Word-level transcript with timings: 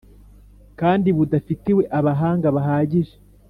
kandi 0.79 1.07
budafitiwe 1.17 1.83
abahanga 1.99 2.47
bahagije 2.55 3.15